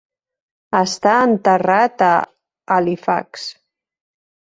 Està 0.77 1.11
enterrat 1.25 2.03
a 2.07 2.13
Halifax. 2.77 3.45